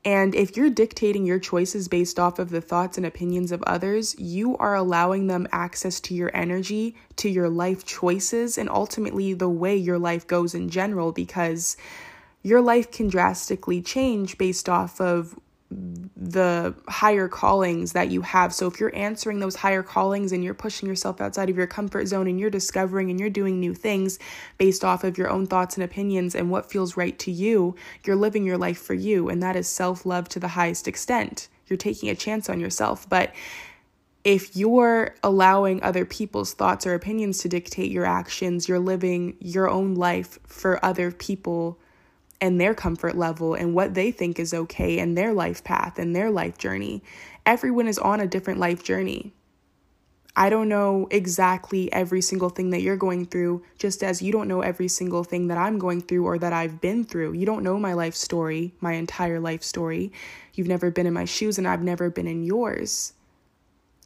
And 0.05 0.35
if 0.35 0.57
you're 0.57 0.69
dictating 0.69 1.25
your 1.25 1.39
choices 1.39 1.87
based 1.87 2.19
off 2.19 2.37
of 2.37 2.49
the 2.49 2.59
thoughts 2.59 2.97
and 2.97 3.05
opinions 3.05 3.53
of 3.53 3.63
others, 3.63 4.19
you 4.19 4.57
are 4.57 4.75
allowing 4.75 5.27
them 5.27 5.47
access 5.51 6.01
to 6.01 6.13
your 6.13 6.29
energy, 6.33 6.95
to 7.17 7.29
your 7.29 7.49
life 7.49 7.85
choices, 7.85 8.57
and 8.57 8.69
ultimately 8.69 9.33
the 9.33 9.47
way 9.47 9.75
your 9.77 9.97
life 9.97 10.27
goes 10.27 10.53
in 10.53 10.69
general 10.69 11.13
because 11.13 11.77
your 12.41 12.59
life 12.59 12.91
can 12.91 13.07
drastically 13.07 13.81
change 13.81 14.37
based 14.37 14.67
off 14.67 14.99
of 14.99 15.39
the 16.15 16.73
higher 16.87 17.27
callings 17.27 17.91
that 17.93 18.09
you 18.09 18.21
have. 18.21 18.53
So 18.53 18.67
if 18.67 18.79
you're 18.79 18.95
answering 18.95 19.39
those 19.39 19.55
higher 19.55 19.83
callings 19.83 20.31
and 20.31 20.43
you're 20.43 20.53
pushing 20.53 20.87
yourself 20.87 21.19
outside 21.19 21.49
of 21.49 21.57
your 21.57 21.67
comfort 21.67 22.07
zone 22.07 22.27
and 22.27 22.39
you're 22.39 22.49
discovering 22.49 23.09
and 23.09 23.19
you're 23.19 23.29
doing 23.29 23.59
new 23.59 23.73
things 23.73 24.19
based 24.57 24.83
off 24.83 25.03
of 25.03 25.17
your 25.17 25.29
own 25.29 25.47
thoughts 25.47 25.75
and 25.75 25.83
opinions 25.83 26.35
and 26.35 26.49
what 26.49 26.71
feels 26.71 26.95
right 26.95 27.17
to 27.19 27.31
you, 27.31 27.75
you're 28.05 28.15
living 28.15 28.45
your 28.45 28.57
life 28.57 28.79
for 28.79 28.93
you 28.93 29.29
and 29.29 29.41
that 29.43 29.55
is 29.55 29.67
self-love 29.67 30.29
to 30.29 30.39
the 30.39 30.49
highest 30.49 30.87
extent. 30.87 31.49
You're 31.67 31.77
taking 31.77 32.09
a 32.09 32.15
chance 32.15 32.49
on 32.49 32.59
yourself, 32.59 33.07
but 33.09 33.33
if 34.23 34.55
you're 34.55 35.15
allowing 35.21 35.83
other 35.83 36.05
people's 36.05 36.53
thoughts 36.53 36.87
or 36.87 36.93
opinions 36.93 37.39
to 37.39 37.49
dictate 37.49 37.91
your 37.91 38.05
actions, 38.05 38.69
you're 38.69 38.79
living 38.79 39.35
your 39.39 39.69
own 39.69 39.95
life 39.95 40.39
for 40.47 40.83
other 40.83 41.11
people 41.11 41.79
and 42.43 42.59
their 42.59 42.75
comfort 42.75 43.15
level 43.15 43.53
and 43.53 43.73
what 43.73 43.93
they 43.93 44.11
think 44.11 44.37
is 44.37 44.53
okay 44.53 44.99
and 44.99 45.17
their 45.17 45.33
life 45.33 45.63
path 45.63 45.97
and 45.97 46.13
their 46.13 46.29
life 46.29 46.57
journey. 46.57 47.01
Everyone 47.45 47.87
is 47.87 47.97
on 47.97 48.19
a 48.19 48.27
different 48.27 48.59
life 48.59 48.83
journey. 48.83 49.31
I 50.35 50.49
don't 50.49 50.67
know 50.67 51.07
exactly 51.09 51.89
every 51.93 52.19
single 52.19 52.49
thing 52.49 52.71
that 52.71 52.81
you're 52.81 52.97
going 52.97 53.27
through, 53.27 53.63
just 53.77 54.03
as 54.03 54.21
you 54.21 54.33
don't 54.33 54.49
know 54.49 54.59
every 54.59 54.89
single 54.89 55.23
thing 55.23 55.47
that 55.47 55.57
I'm 55.57 55.79
going 55.79 56.01
through 56.01 56.25
or 56.25 56.37
that 56.37 56.51
I've 56.51 56.81
been 56.81 57.05
through. 57.05 57.31
You 57.31 57.45
don't 57.45 57.63
know 57.63 57.79
my 57.79 57.93
life 57.93 58.15
story, 58.15 58.73
my 58.81 58.93
entire 58.93 59.39
life 59.39 59.63
story. 59.63 60.11
You've 60.53 60.67
never 60.67 60.91
been 60.91 61.07
in 61.07 61.13
my 61.13 61.23
shoes, 61.23 61.57
and 61.57 61.65
I've 61.65 61.83
never 61.83 62.09
been 62.09 62.27
in 62.27 62.43
yours. 62.43 63.13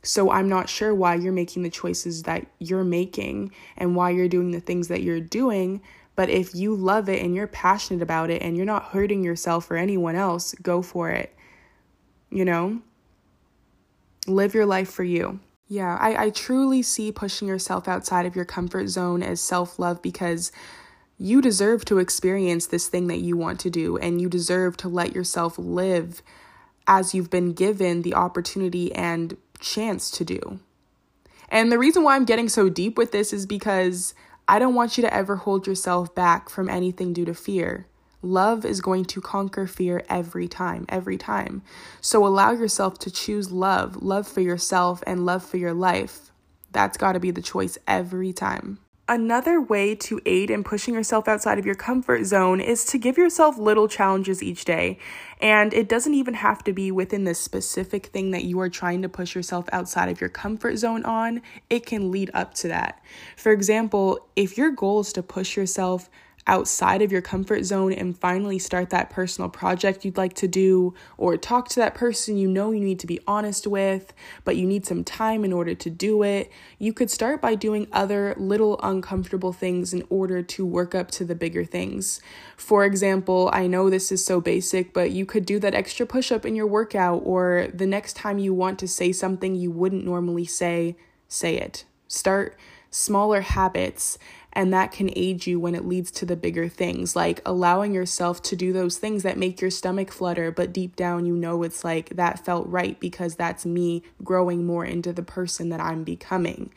So 0.03 0.29
I'm 0.29 0.47
not 0.47 0.69
sure 0.69 0.93
why 0.93 1.15
you're 1.15 1.33
making 1.33 1.63
the 1.63 1.71
choices 1.71 2.23
that 2.23 2.45
you're 2.59 2.83
making 2.83 3.51
and 3.77 3.95
why 3.95 4.11
you're 4.11 4.27
doing 4.27 4.51
the 4.51 4.59
things 4.59 4.89
that 4.89 5.01
you're 5.01 5.19
doing. 5.19 5.81
But 6.17 6.31
if 6.31 6.55
you 6.55 6.75
love 6.75 7.07
it 7.09 7.21
and 7.21 7.35
you're 7.35 7.45
passionate 7.45 8.01
about 8.01 8.31
it 8.31 8.41
and 8.41 8.57
you're 8.57 8.65
not 8.65 8.85
hurting 8.85 9.23
yourself 9.23 9.69
or 9.69 9.77
anyone 9.77 10.15
else, 10.15 10.55
go 10.55 10.81
for 10.81 11.11
it. 11.11 11.33
You 12.31 12.43
know? 12.43 12.81
Live 14.25 14.55
your 14.55 14.65
life 14.65 14.89
for 14.89 15.03
you. 15.03 15.39
Yeah, 15.67 15.95
I, 16.01 16.25
I 16.25 16.29
truly 16.31 16.81
see 16.81 17.11
pushing 17.11 17.47
yourself 17.47 17.87
outside 17.87 18.25
of 18.25 18.35
your 18.35 18.45
comfort 18.45 18.87
zone 18.87 19.21
as 19.21 19.39
self 19.39 19.77
love 19.77 20.01
because 20.01 20.51
you 21.19 21.39
deserve 21.39 21.85
to 21.85 21.99
experience 21.99 22.65
this 22.65 22.87
thing 22.87 23.07
that 23.07 23.19
you 23.19 23.37
want 23.37 23.59
to 23.59 23.69
do 23.69 23.97
and 23.97 24.19
you 24.19 24.27
deserve 24.27 24.75
to 24.77 24.89
let 24.89 25.13
yourself 25.13 25.57
live 25.59 26.23
as 26.87 27.13
you've 27.13 27.29
been 27.29 27.53
given 27.53 28.01
the 28.01 28.15
opportunity 28.15 28.93
and 28.95 29.37
chance 29.59 30.09
to 30.11 30.25
do. 30.25 30.59
And 31.49 31.71
the 31.71 31.77
reason 31.77 32.03
why 32.03 32.15
I'm 32.15 32.25
getting 32.25 32.49
so 32.49 32.69
deep 32.69 32.97
with 32.97 33.11
this 33.11 33.31
is 33.31 33.45
because 33.45 34.15
I 34.49 34.59
don't 34.59 34.75
want 34.75 34.97
you 34.97 35.01
to 35.01 35.13
ever 35.13 35.35
hold 35.35 35.67
yourself 35.67 36.15
back 36.15 36.49
from 36.49 36.69
anything 36.69 37.11
due 37.11 37.25
to 37.25 37.33
fear. 37.33 37.85
Love 38.21 38.65
is 38.65 38.79
going 38.79 39.03
to 39.05 39.19
conquer 39.19 39.67
fear 39.67 40.03
every 40.09 40.47
time, 40.47 40.85
every 40.87 41.17
time. 41.17 41.61
So 41.99 42.25
allow 42.25 42.51
yourself 42.51 42.97
to 42.99 43.11
choose 43.11 43.51
love, 43.51 44.01
love 44.01 44.27
for 44.27 44.41
yourself, 44.41 45.03
and 45.05 45.25
love 45.25 45.43
for 45.43 45.57
your 45.57 45.73
life. 45.73 46.31
That's 46.71 46.97
got 46.97 47.13
to 47.13 47.19
be 47.19 47.31
the 47.31 47.41
choice 47.41 47.77
every 47.87 48.31
time. 48.31 48.79
Another 49.09 49.61
way 49.61 49.95
to 49.95 50.19
aid 50.25 50.49
in 50.49 50.65
pushing 50.65 50.93
yourself 50.93 51.29
outside 51.29 51.57
of 51.57 51.65
your 51.65 51.75
comfort 51.75 52.25
zone 52.25 52.59
is 52.59 52.83
to 52.83 52.97
give 52.97 53.17
yourself 53.17 53.57
little 53.57 53.87
challenges 53.87 54.43
each 54.43 54.65
day. 54.65 54.99
And 55.39 55.73
it 55.73 55.87
doesn't 55.87 56.13
even 56.13 56.33
have 56.33 56.61
to 56.65 56.73
be 56.73 56.91
within 56.91 57.23
the 57.23 57.33
specific 57.33 58.07
thing 58.07 58.31
that 58.31 58.43
you 58.43 58.59
are 58.59 58.67
trying 58.67 59.01
to 59.03 59.09
push 59.09 59.33
yourself 59.33 59.69
outside 59.71 60.09
of 60.09 60.19
your 60.19 60.29
comfort 60.29 60.75
zone 60.75 61.05
on, 61.05 61.41
it 61.69 61.85
can 61.85 62.11
lead 62.11 62.31
up 62.33 62.53
to 62.55 62.67
that. 62.67 63.01
For 63.37 63.53
example, 63.53 64.27
if 64.35 64.57
your 64.57 64.71
goal 64.71 64.99
is 64.99 65.13
to 65.13 65.23
push 65.23 65.55
yourself 65.55 66.09
outside 66.47 67.01
of 67.01 67.11
your 67.11 67.21
comfort 67.21 67.63
zone 67.63 67.93
and 67.93 68.17
finally 68.17 68.57
start 68.57 68.89
that 68.89 69.09
personal 69.09 69.49
project 69.49 70.05
you'd 70.05 70.17
like 70.17 70.33
to 70.33 70.47
do, 70.47 70.93
or 71.17 71.37
talk 71.37 71.67
to 71.69 71.79
that 71.79 71.93
person 71.93 72.37
you 72.37 72.47
know 72.47 72.71
you 72.71 72.79
need 72.79 72.99
to 72.99 73.07
be 73.07 73.19
honest 73.27 73.67
with, 73.67 74.13
but 74.43 74.55
you 74.55 74.65
need 74.65 74.85
some 74.85 75.03
time 75.03 75.43
in 75.43 75.53
order 75.53 75.75
to 75.75 75.89
do 75.89 76.23
it, 76.23 76.51
you 76.79 76.93
could 76.93 77.11
start 77.11 77.41
by 77.41 77.53
doing 77.53 77.87
other 77.91 78.33
little 78.37 78.79
uncomfortable 78.81 79.53
things 79.53 79.93
in 79.93 80.03
order 80.09 80.41
to 80.41 80.65
work 80.65 80.95
up 80.95 81.11
to 81.11 81.25
the 81.25 81.35
bigger 81.35 81.65
things. 81.65 82.21
For 82.55 82.85
example, 82.85 83.49
I 83.53 83.67
know 83.67 83.89
this 83.89 84.11
is 84.11 84.25
so 84.25 84.41
basic, 84.41 84.93
but 84.93 85.11
you 85.11 85.25
could 85.25 85.45
do 85.45 85.59
that 85.59 85.75
extra 85.75 86.05
push 86.05 86.31
up 86.31 86.45
in 86.45 86.55
your 86.55 86.67
workout, 86.67 87.21
or 87.25 87.67
the 87.73 87.85
next 87.85 88.13
time 88.15 88.39
you 88.39 88.53
want 88.53 88.79
to 88.79 88.87
say 88.87 89.11
something 89.11 89.53
you 89.53 89.69
wouldn't 89.69 90.05
normally 90.05 90.45
say, 90.45 90.95
say 91.27 91.57
it. 91.57 91.83
Start 92.07 92.57
smaller 92.89 93.41
habits 93.41 94.17
and 94.53 94.73
that 94.73 94.91
can 94.91 95.11
aid 95.15 95.45
you 95.45 95.59
when 95.59 95.75
it 95.75 95.85
leads 95.85 96.09
to 96.11 96.25
the 96.25 96.35
bigger 96.35 96.67
things, 96.67 97.15
like 97.15 97.41
allowing 97.45 97.93
yourself 97.93 98.41
to 98.43 98.55
do 98.55 98.73
those 98.73 98.97
things 98.97 99.23
that 99.23 99.37
make 99.37 99.61
your 99.61 99.69
stomach 99.69 100.11
flutter, 100.11 100.51
but 100.51 100.73
deep 100.73 100.95
down 100.95 101.25
you 101.25 101.35
know 101.35 101.63
it's 101.63 101.83
like 101.83 102.09
that 102.09 102.43
felt 102.43 102.67
right 102.67 102.99
because 102.99 103.35
that's 103.35 103.65
me 103.65 104.03
growing 104.23 104.65
more 104.65 104.85
into 104.85 105.13
the 105.13 105.23
person 105.23 105.69
that 105.69 105.79
I'm 105.79 106.03
becoming. 106.03 106.73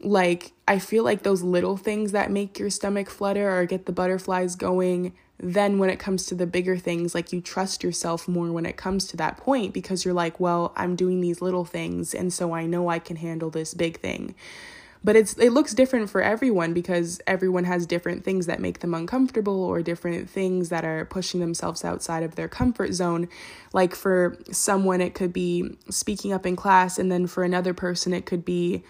Like, 0.00 0.52
I 0.66 0.78
feel 0.78 1.02
like 1.02 1.24
those 1.24 1.42
little 1.42 1.76
things 1.76 2.12
that 2.12 2.30
make 2.30 2.58
your 2.58 2.70
stomach 2.70 3.10
flutter 3.10 3.50
or 3.50 3.66
get 3.66 3.86
the 3.86 3.92
butterflies 3.92 4.54
going 4.54 5.12
then 5.40 5.78
when 5.78 5.88
it 5.88 6.00
comes 6.00 6.26
to 6.26 6.34
the 6.34 6.46
bigger 6.46 6.76
things 6.76 7.14
like 7.14 7.32
you 7.32 7.40
trust 7.40 7.84
yourself 7.84 8.26
more 8.26 8.50
when 8.50 8.66
it 8.66 8.76
comes 8.76 9.06
to 9.06 9.16
that 9.16 9.36
point 9.36 9.72
because 9.72 10.04
you're 10.04 10.14
like 10.14 10.40
well 10.40 10.72
i'm 10.76 10.96
doing 10.96 11.20
these 11.20 11.40
little 11.40 11.64
things 11.64 12.12
and 12.12 12.32
so 12.32 12.52
i 12.52 12.66
know 12.66 12.88
i 12.88 12.98
can 12.98 13.16
handle 13.16 13.50
this 13.50 13.72
big 13.72 14.00
thing 14.00 14.34
but 15.04 15.16
it's 15.16 15.34
it 15.34 15.50
looks 15.50 15.74
different 15.74 16.10
for 16.10 16.22
everyone 16.22 16.72
because 16.72 17.20
everyone 17.26 17.64
has 17.64 17.86
different 17.86 18.24
things 18.24 18.46
that 18.46 18.60
make 18.60 18.80
them 18.80 18.94
uncomfortable 18.94 19.64
or 19.64 19.82
different 19.82 20.28
things 20.28 20.68
that 20.68 20.84
are 20.84 21.04
pushing 21.04 21.40
themselves 21.40 21.84
outside 21.84 22.22
of 22.22 22.34
their 22.34 22.48
comfort 22.48 22.92
zone. 22.92 23.28
Like 23.72 23.94
for 23.94 24.36
someone 24.50 25.00
it 25.00 25.14
could 25.14 25.32
be 25.32 25.76
speaking 25.90 26.32
up 26.32 26.46
in 26.46 26.56
class 26.56 26.98
and 26.98 27.10
then 27.10 27.26
for 27.26 27.44
another 27.44 27.74
person 27.74 28.12
it 28.12 28.26
could 28.26 28.44
be 28.44 28.84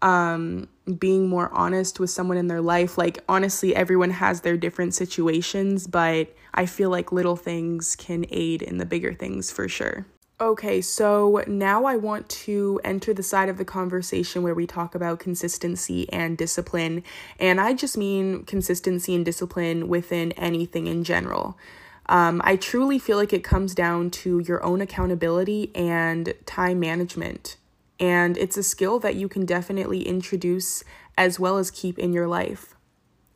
um, 0.00 0.68
being 0.98 1.28
more 1.28 1.48
honest 1.52 2.00
with 2.00 2.10
someone 2.10 2.36
in 2.36 2.48
their 2.48 2.60
life. 2.60 2.98
Like 2.98 3.18
honestly 3.28 3.74
everyone 3.74 4.10
has 4.10 4.40
their 4.40 4.56
different 4.56 4.94
situations 4.94 5.86
but 5.86 6.34
i 6.54 6.66
feel 6.66 6.90
like 6.90 7.12
little 7.12 7.36
things 7.36 7.96
can 7.96 8.24
aid 8.30 8.62
in 8.62 8.78
the 8.78 8.86
bigger 8.86 9.12
things 9.14 9.50
for 9.50 9.68
sure 9.68 10.06
Okay, 10.42 10.80
so 10.80 11.44
now 11.46 11.84
I 11.84 11.94
want 11.94 12.28
to 12.28 12.80
enter 12.82 13.14
the 13.14 13.22
side 13.22 13.48
of 13.48 13.58
the 13.58 13.64
conversation 13.64 14.42
where 14.42 14.56
we 14.56 14.66
talk 14.66 14.96
about 14.96 15.20
consistency 15.20 16.12
and 16.12 16.36
discipline. 16.36 17.04
And 17.38 17.60
I 17.60 17.74
just 17.74 17.96
mean 17.96 18.42
consistency 18.42 19.14
and 19.14 19.24
discipline 19.24 19.86
within 19.86 20.32
anything 20.32 20.88
in 20.88 21.04
general. 21.04 21.56
Um, 22.06 22.42
I 22.42 22.56
truly 22.56 22.98
feel 22.98 23.18
like 23.18 23.32
it 23.32 23.44
comes 23.44 23.72
down 23.72 24.10
to 24.22 24.40
your 24.40 24.60
own 24.64 24.80
accountability 24.80 25.70
and 25.76 26.34
time 26.44 26.80
management. 26.80 27.56
And 28.00 28.36
it's 28.36 28.56
a 28.56 28.64
skill 28.64 28.98
that 28.98 29.14
you 29.14 29.28
can 29.28 29.46
definitely 29.46 30.02
introduce 30.08 30.82
as 31.16 31.38
well 31.38 31.56
as 31.56 31.70
keep 31.70 32.00
in 32.00 32.12
your 32.12 32.26
life. 32.26 32.74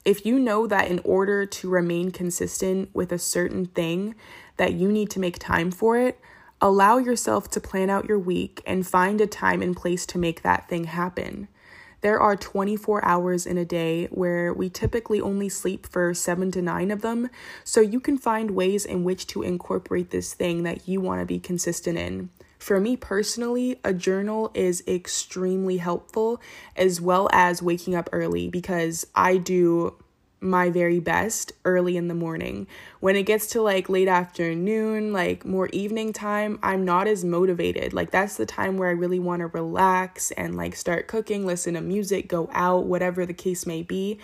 If 0.05 0.27
you 0.27 0.41
know 0.41 0.67
that 0.67 0.91
in 0.91 0.99
order 1.05 1.47
to 1.47 1.69
remain 1.69 2.11
consistent 2.11 2.93
with 2.93 3.13
a 3.13 3.19
certain 3.19 3.67
thing, 3.67 4.17
that 4.57 4.73
you 4.73 4.91
need 4.91 5.09
to 5.11 5.21
make 5.21 5.39
time 5.39 5.71
for 5.71 5.97
it, 5.97 6.19
Allow 6.61 6.99
yourself 6.99 7.51
to 7.51 7.61
plan 7.61 7.91
out 7.91 8.09
your 8.09 8.19
week 8.19 8.63
and 8.67 8.87
find 8.87 9.21
a 9.21 9.27
time 9.27 9.61
and 9.61 9.77
place 9.77 10.07
to 10.07 10.19
make 10.19 10.43
that 10.43 10.69
thing 10.69 10.85
happen. 10.85 11.49
There 12.01 12.19
are 12.21 12.37
24 12.37 13.05
hours 13.05 13.47
in 13.47 13.59
a 13.59 13.65
day 13.65 14.07
where 14.07 14.55
we 14.55 14.71
typically 14.71 15.21
only 15.21 15.49
sleep 15.49 15.87
for 15.87 16.15
seven 16.15 16.51
to 16.53 16.63
nine 16.63 16.91
of 16.91 17.03
them, 17.03 17.29
so 17.65 17.81
you 17.81 18.01
can 18.01 18.17
find 18.17 18.53
ways 18.53 18.85
in 18.85 19.05
which 19.05 19.27
to 19.29 19.43
incorporate 19.43 20.11
this 20.11 20.33
thing 20.33 20.63
that 20.63 20.89
you 20.89 21.01
want 21.01 21.21
to 21.21 21.27
be 21.27 21.39
consistent 21.39 21.99
in. 21.99 22.31
For 22.59 22.81
me 22.81 22.97
personally, 22.97 23.79
a 23.85 23.93
journal 23.93 24.51
is 24.55 24.83
extremely 24.89 25.77
helpful 25.77 26.41
as 26.75 27.01
well 27.01 27.29
as 27.33 27.63
waking 27.63 27.95
up 27.95 28.09
early 28.13 28.49
because 28.49 29.07
I 29.15 29.37
do 29.37 29.95
my 30.41 30.71
very 30.71 31.01
best 31.01 31.53
early 31.65 31.97
in 31.97 32.09
the 32.09 32.15
morning. 32.15 32.67
When 33.01 33.17
it 33.17 33.25
gets 33.25 33.47
to 33.49 33.63
like 33.63 33.89
late 33.89 34.09
afternoon, 34.09 35.13
like 35.13 35.45
more 35.45 35.69
evening 35.73 36.13
time, 36.13 36.59
I'm 36.63 36.85
not 36.85 37.09
as 37.09 37.25
motivated. 37.25 37.93
Like 37.93 38.11
that's 38.11 38.37
the 38.37 38.47
time 38.47 38.77
where 38.77 38.89
I 38.89 38.93
really 38.93 39.19
want 39.19 39.41
to 39.41 39.47
relax 39.47 40.31
and 40.33 40.57
like 40.57 40.77
start 40.77 41.09
cooking, 41.09 41.47
listen 41.47 41.75
to 41.75 41.81
music, 41.81 42.29
go 42.29 42.51
out, 42.53 42.87
whatever 42.87 43.25
the 43.25 43.35
case 43.35 43.67
may 43.67 43.83
be. 43.83 44.19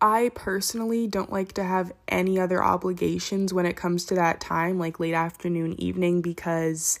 I 0.00 0.30
personally 0.34 1.06
don't 1.06 1.32
like 1.32 1.52
to 1.54 1.64
have 1.64 1.92
any 2.08 2.38
other 2.38 2.62
obligations 2.62 3.54
when 3.54 3.64
it 3.64 3.76
comes 3.76 4.04
to 4.06 4.14
that 4.16 4.40
time, 4.40 4.78
like 4.78 5.00
late 5.00 5.14
afternoon, 5.14 5.80
evening, 5.80 6.20
because 6.20 7.00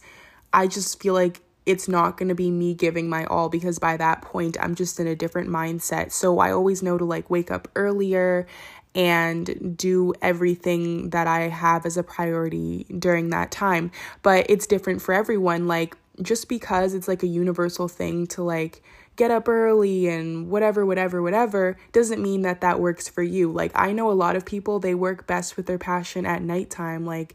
I 0.52 0.68
just 0.68 1.02
feel 1.02 1.14
like 1.14 1.42
it's 1.66 1.88
not 1.88 2.16
going 2.16 2.28
to 2.28 2.34
be 2.34 2.50
me 2.50 2.74
giving 2.74 3.08
my 3.08 3.24
all 3.26 3.48
because 3.48 3.78
by 3.78 3.96
that 3.96 4.22
point 4.22 4.56
I'm 4.60 4.74
just 4.74 5.00
in 5.00 5.06
a 5.06 5.16
different 5.16 5.48
mindset. 5.48 6.12
So 6.12 6.38
I 6.38 6.52
always 6.52 6.82
know 6.82 6.98
to 6.98 7.04
like 7.04 7.30
wake 7.30 7.50
up 7.50 7.68
earlier 7.74 8.46
and 8.94 9.76
do 9.76 10.12
everything 10.22 11.10
that 11.10 11.26
I 11.26 11.48
have 11.48 11.84
as 11.84 11.96
a 11.96 12.02
priority 12.02 12.86
during 12.96 13.30
that 13.30 13.50
time. 13.50 13.90
But 14.22 14.46
it's 14.48 14.66
different 14.66 15.02
for 15.02 15.12
everyone. 15.12 15.66
Like, 15.66 15.96
just 16.22 16.48
because 16.48 16.94
it's 16.94 17.08
like 17.08 17.24
a 17.24 17.26
universal 17.26 17.88
thing 17.88 18.28
to 18.28 18.42
like 18.42 18.82
get 19.16 19.32
up 19.32 19.48
early 19.48 20.06
and 20.08 20.48
whatever, 20.48 20.86
whatever, 20.86 21.22
whatever, 21.22 21.76
doesn't 21.92 22.22
mean 22.22 22.42
that 22.42 22.60
that 22.60 22.78
works 22.78 23.08
for 23.08 23.22
you. 23.22 23.50
Like, 23.50 23.72
I 23.74 23.92
know 23.92 24.10
a 24.10 24.12
lot 24.12 24.36
of 24.36 24.44
people, 24.44 24.78
they 24.78 24.94
work 24.94 25.26
best 25.26 25.56
with 25.56 25.66
their 25.66 25.78
passion 25.78 26.24
at 26.26 26.42
nighttime. 26.42 27.04
Like, 27.04 27.34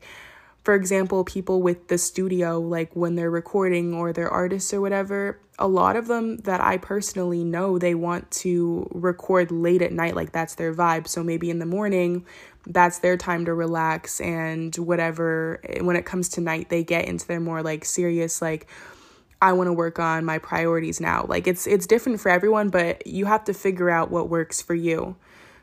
for 0.63 0.73
example, 0.73 1.23
people 1.23 1.61
with 1.61 1.87
the 1.87 1.97
studio, 1.97 2.59
like 2.59 2.95
when 2.95 3.15
they're 3.15 3.31
recording 3.31 3.93
or 3.93 4.11
they're 4.11 4.29
artists 4.29 4.73
or 4.73 4.81
whatever, 4.81 5.39
a 5.57 5.67
lot 5.67 5.95
of 5.95 6.07
them 6.07 6.37
that 6.39 6.61
I 6.61 6.77
personally 6.77 7.43
know, 7.43 7.77
they 7.77 7.95
want 7.95 8.29
to 8.31 8.87
record 8.93 9.51
late 9.51 9.81
at 9.81 9.91
night, 9.91 10.15
like 10.15 10.31
that's 10.31 10.55
their 10.55 10.73
vibe. 10.73 11.07
So 11.07 11.23
maybe 11.23 11.49
in 11.49 11.59
the 11.59 11.65
morning, 11.65 12.25
that's 12.65 12.99
their 12.99 13.17
time 13.17 13.45
to 13.45 13.53
relax 13.53 14.19
and 14.21 14.75
whatever. 14.75 15.59
Eh, 15.63 15.81
when 15.81 15.95
it 15.95 16.05
comes 16.05 16.29
to 16.29 16.41
night, 16.41 16.69
they 16.69 16.83
get 16.83 17.05
into 17.05 17.27
their 17.27 17.39
more 17.39 17.61
like 17.61 17.85
serious, 17.85 18.41
like 18.41 18.67
I 19.41 19.53
want 19.53 19.67
to 19.67 19.73
work 19.73 19.99
on 19.99 20.25
my 20.25 20.37
priorities 20.37 20.99
now. 20.99 21.25
Like 21.27 21.47
it's 21.47 21.67
it's 21.67 21.87
different 21.87 22.19
for 22.19 22.29
everyone, 22.29 22.69
but 22.69 23.07
you 23.07 23.25
have 23.25 23.45
to 23.45 23.53
figure 23.53 23.89
out 23.89 24.11
what 24.11 24.29
works 24.29 24.61
for 24.61 24.75
you. 24.75 25.15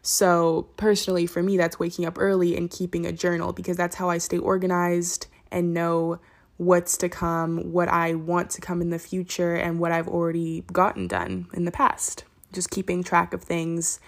So, 0.09 0.69
personally 0.77 1.27
for 1.27 1.43
me 1.43 1.57
that's 1.57 1.81
waking 1.81 2.05
up 2.05 2.17
early 2.17 2.57
and 2.57 2.71
keeping 2.71 3.05
a 3.05 3.11
journal 3.11 3.53
because 3.53 3.77
that's 3.77 3.97
how 3.97 4.09
I 4.09 4.19
stay 4.19 4.39
organized 4.39 5.27
and 5.51 5.75
know 5.75 6.21
what's 6.59 6.97
to 6.99 7.09
come, 7.09 7.73
what 7.73 7.89
I 7.89 8.15
want 8.15 8.51
to 8.51 8.61
come 8.61 8.81
in 8.81 8.91
the 8.91 9.01
future 9.01 9.57
and 9.57 9.81
what 9.81 9.91
I've 9.91 10.07
already 10.07 10.63
gotten 10.73 11.09
done 11.09 11.49
in 11.55 11.65
the 11.65 11.73
past. 11.73 12.23
Just 12.53 12.71
keeping 12.71 13.03
track 13.03 13.35
of 13.35 13.43
things 13.43 13.99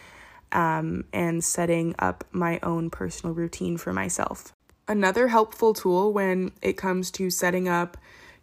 um, 0.52 1.02
and 1.12 1.42
setting 1.42 1.96
up 1.98 2.22
my 2.30 2.60
own 2.62 2.90
personal 2.90 3.34
routine 3.34 3.76
for 3.76 3.92
myself. 3.92 4.52
Another 4.86 5.26
helpful 5.26 5.74
tool 5.74 6.12
when 6.12 6.52
it 6.62 6.74
comes 6.74 7.10
to 7.10 7.28
setting 7.28 7.68
up 7.68 7.96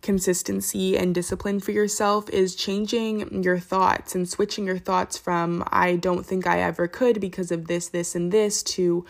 consistency 0.05 0.95
and 0.95 1.15
discipline 1.15 1.59
for 1.59 1.71
yourself 1.71 2.29
is 2.29 2.55
changing 2.55 3.43
your 3.43 3.57
thoughts 3.57 4.13
and 4.13 4.29
switching 4.29 4.65
your 4.65 4.77
thoughts 4.77 5.17
from 5.17 5.67
I 5.71 5.95
don't 5.95 6.23
think 6.23 6.45
I 6.45 6.61
ever 6.61 6.87
could 6.87 7.19
because 7.19 7.51
of 7.51 7.65
this, 7.65 7.89
this, 7.89 8.13
and 8.13 8.31
this 8.31 8.61
to 8.63 9.03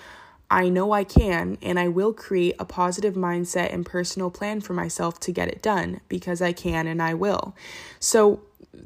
I 0.50 0.70
know 0.70 0.94
I 0.94 1.04
can 1.04 1.58
and 1.62 1.78
I 1.78 1.90
will 1.90 2.14
create 2.14 2.56
a 2.60 2.66
positive 2.66 3.16
mindset 3.16 3.74
and 3.74 3.86
personal 3.86 4.32
plan 4.32 4.62
for 4.62 4.74
myself 4.74 5.20
to 5.22 5.34
get 5.34 5.50
it 5.50 5.62
done 5.62 6.00
because 6.08 6.42
I 6.42 6.54
can 6.54 6.88
and 6.88 7.02
I 7.02 7.14
will. 7.14 7.56
So, 8.00 8.42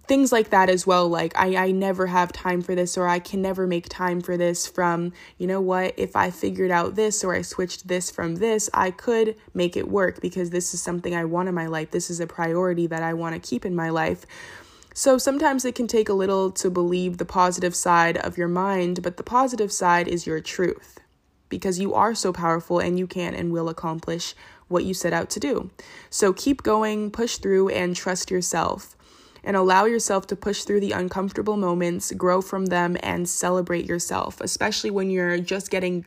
things 0.08 0.32
like 0.32 0.50
that 0.50 0.70
as 0.70 0.88
well 0.88 1.08
like 1.08 1.38
I, 1.38 1.56
I 1.56 1.72
never 1.72 2.08
have 2.08 2.32
time 2.32 2.62
for 2.62 2.76
this 2.76 2.98
or 2.98 3.08
i 3.08 3.20
can 3.20 3.42
never 3.42 3.68
make 3.68 3.90
time 3.90 4.22
for 4.22 4.38
this 4.38 4.68
from 4.68 5.14
you 5.38 5.48
know 5.48 5.62
what 5.62 5.94
if 5.98 6.16
i 6.16 6.32
figured 6.32 6.72
out 6.72 6.96
this 6.96 7.24
or 7.24 7.36
i 7.36 7.42
switched 7.42 7.88
this 7.88 8.10
from 8.10 8.36
this 8.36 8.70
i 8.74 8.92
could 8.92 9.36
make 9.54 9.78
it 9.78 9.88
work 9.88 10.22
because 10.22 10.50
this 10.50 10.74
is 10.74 10.82
something 10.82 11.16
i 11.16 11.26
want 11.26 11.50
in 11.50 11.56
my 11.56 11.68
life. 11.68 11.92
This 11.92 12.10
is 12.10 12.20
a 12.20 12.28
priority 12.28 12.88
that 12.88 13.04
i 13.04 13.14
want 13.14 13.36
to 13.36 13.50
keep 13.50 13.66
in 13.66 13.76
my 13.76 13.90
life. 13.90 14.26
So 14.94 15.18
sometimes 15.18 15.64
it 15.64 15.76
can 15.76 15.88
take 15.88 16.10
a 16.10 16.14
little 16.14 16.52
to 16.52 16.70
believe 16.70 17.18
the 17.18 17.26
positive 17.26 17.76
side 17.76 18.18
of 18.18 18.38
your 18.38 18.48
mind 18.48 19.02
but 19.04 19.18
the 19.18 19.24
positive 19.24 19.72
side 19.72 20.08
is 20.08 20.28
your 20.28 20.40
truth 20.42 21.00
because 21.50 21.80
you 21.80 21.94
are 21.94 22.14
so 22.14 22.32
powerful 22.32 22.80
and 22.80 23.00
you 23.00 23.08
can 23.08 23.34
and 23.34 23.52
will 23.52 23.70
accomplish 23.70 24.36
what 24.68 24.86
you 24.86 24.94
set 24.94 25.14
out 25.14 25.30
to 25.32 25.40
do. 25.40 25.72
So 26.10 26.32
keep 26.32 26.62
going 26.64 27.12
push 27.12 27.38
through 27.38 27.70
and 27.70 27.96
trust 27.96 28.30
yourself 28.30 28.96
and 29.44 29.56
allow 29.56 29.86
yourself 29.86 30.28
to 30.28 30.36
push 30.36 30.64
through 30.64 30.80
the 30.80 30.92
uncomfortable 30.92 31.58
moments, 31.58 32.12
grow 32.12 32.42
from 32.42 32.68
them, 32.68 32.98
and 33.02 33.28
celebrate 33.28 33.86
yourself, 33.86 34.42
especially 34.42 34.92
when 34.92 35.10
you're 35.10 35.38
just 35.40 35.70
getting 35.70 36.06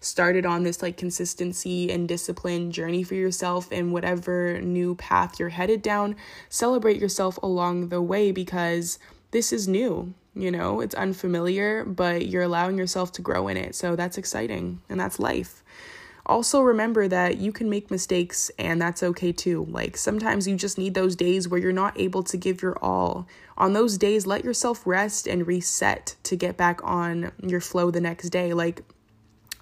started 0.00 0.46
on 0.46 0.62
this 0.62 0.82
like 0.82 0.96
consistency 0.96 1.90
and 1.90 2.08
discipline 2.08 2.70
journey 2.70 3.02
for 3.02 3.14
yourself 3.14 3.72
in 3.72 3.92
whatever 3.92 4.60
new 4.60 4.94
path 4.96 5.38
you're 5.38 5.48
headed 5.48 5.82
down. 5.82 6.16
Celebrate 6.48 7.00
yourself 7.00 7.38
along 7.42 7.88
the 7.88 8.02
way 8.02 8.30
because 8.30 8.98
this 9.30 9.52
is 9.52 9.66
new. 9.66 10.14
You 10.36 10.50
know, 10.50 10.80
it's 10.80 10.94
unfamiliar, 10.94 11.84
but 11.84 12.26
you're 12.26 12.42
allowing 12.42 12.76
yourself 12.76 13.12
to 13.12 13.22
grow 13.22 13.46
in 13.48 13.56
it. 13.56 13.74
So 13.74 13.94
that's 13.94 14.18
exciting 14.18 14.80
and 14.88 14.98
that's 14.98 15.20
life. 15.20 15.62
Also, 16.26 16.62
remember 16.62 17.06
that 17.06 17.36
you 17.36 17.52
can 17.52 17.68
make 17.68 17.90
mistakes 17.90 18.50
and 18.58 18.80
that's 18.80 19.02
okay 19.02 19.30
too. 19.30 19.66
Like 19.68 19.96
sometimes 19.96 20.48
you 20.48 20.56
just 20.56 20.78
need 20.78 20.94
those 20.94 21.14
days 21.14 21.48
where 21.48 21.60
you're 21.60 21.72
not 21.72 22.00
able 22.00 22.22
to 22.24 22.36
give 22.36 22.62
your 22.62 22.78
all. 22.82 23.28
On 23.58 23.74
those 23.74 23.98
days, 23.98 24.26
let 24.26 24.42
yourself 24.42 24.86
rest 24.86 25.26
and 25.26 25.46
reset 25.46 26.16
to 26.24 26.34
get 26.34 26.56
back 26.56 26.80
on 26.82 27.30
your 27.42 27.60
flow 27.60 27.90
the 27.90 28.00
next 28.00 28.30
day. 28.30 28.54
Like, 28.54 28.82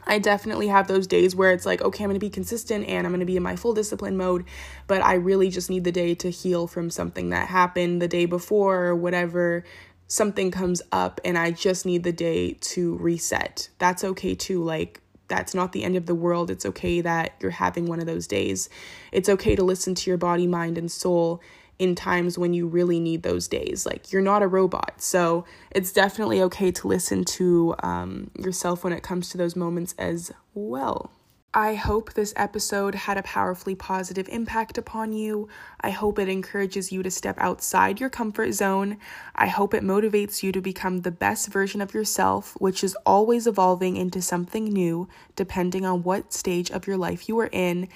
I 0.07 0.19
definitely 0.19 0.69
have 0.69 0.88
those 0.88 1.07
days 1.07 1.35
where 1.35 1.52
it's 1.52 1.66
like, 1.66 1.83
okay, 1.83 2.04
I'm 2.04 2.11
gonna 2.11 2.19
be 2.19 2.31
consistent 2.31 2.87
and 2.88 3.07
I'm 3.07 3.12
gonna 3.12 3.25
be 3.25 3.37
in 3.37 3.42
my 3.42 3.57
full 3.57 3.75
discipline 3.75 4.16
mode, 4.16 4.45
but 4.87 5.02
I 5.02 5.14
really 5.14 5.50
just 5.50 5.69
need 5.69 5.85
the 5.85 5.92
day 5.92 6.14
to 6.16 6.31
heal 6.31 6.66
from 6.66 6.90
something 6.90 7.31
that 7.31 7.49
happened 7.49 8.00
the 8.00 8.09
day 8.09 8.26
before 8.26 8.85
or 8.87 8.97
whatever. 8.97 9.64
Something 10.07 10.50
comes 10.50 10.81
up 10.92 11.21
and 11.25 11.37
I 11.37 11.50
just 11.50 11.87
need 11.87 12.04
the 12.04 12.12
day 12.12 12.52
to 12.52 12.97
reset. 12.97 13.69
That's 13.78 14.04
okay 14.04 14.35
too. 14.35 14.62
Like, 14.62 15.00
that's 15.32 15.54
not 15.54 15.72
the 15.72 15.82
end 15.82 15.96
of 15.96 16.04
the 16.04 16.14
world. 16.14 16.50
It's 16.50 16.66
okay 16.66 17.00
that 17.00 17.36
you're 17.40 17.52
having 17.52 17.87
one 17.87 18.00
of 18.00 18.07
those 18.07 18.26
days. 18.26 18.68
It's 19.12 19.30
okay 19.30 19.57
to 19.57 19.64
listen 19.64 19.94
to 19.94 20.11
your 20.11 20.18
body, 20.18 20.46
mind, 20.46 20.76
and 20.76 20.92
soul 20.92 21.40
in 21.78 21.94
times 21.94 22.37
when 22.37 22.52
you 22.52 22.66
really 22.66 23.00
need 23.00 23.22
those 23.22 23.48
days. 23.48 23.87
Like, 23.87 24.12
you're 24.12 24.20
not 24.20 24.42
a 24.42 24.46
robot. 24.46 25.00
So, 25.00 25.46
it's 25.70 25.90
definitely 25.90 26.42
okay 26.42 26.70
to 26.72 26.87
listen 26.87 27.24
to 27.24 27.74
um, 27.83 28.30
yourself 28.38 28.85
when 28.85 28.92
it 28.92 29.02
comes 29.02 29.30
to 29.30 29.38
those 29.38 29.57
moments 29.57 29.94
as 29.96 30.33
well. 30.52 31.11
I 31.54 31.74
hope 31.74 32.14
this 32.14 32.32
episode 32.34 32.94
had 32.94 33.18
a 33.18 33.22
powerfully 33.22 33.74
positive 33.74 34.26
impact 34.30 34.78
upon 34.78 35.12
you. 35.12 35.48
I 35.82 35.90
hope 35.90 36.18
it 36.18 36.28
encourages 36.28 36.90
you 36.90 37.02
to 37.02 37.10
step 37.10 37.36
outside 37.38 38.00
your 38.00 38.08
comfort 38.08 38.52
zone. 38.52 38.96
I 39.34 39.48
hope 39.48 39.74
it 39.74 39.82
motivates 39.82 40.42
you 40.42 40.50
to 40.52 40.62
become 40.62 41.00
the 41.02 41.10
best 41.10 41.48
version 41.48 41.82
of 41.82 41.92
yourself, 41.92 42.54
which 42.58 42.82
is 42.82 42.96
always 43.04 43.46
evolving 43.46 43.98
into 43.98 44.22
something 44.22 44.64
new, 44.64 45.08
depending 45.36 45.84
on 45.84 46.02
what 46.02 46.32
stage 46.32 46.70
of 46.70 46.86
your 46.86 46.96
life 46.96 47.28
you 47.28 47.38
are 47.40 47.50
in. 47.52 47.88